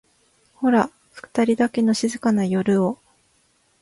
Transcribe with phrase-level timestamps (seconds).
[0.55, 2.97] ホラふたりだけの静かな夜を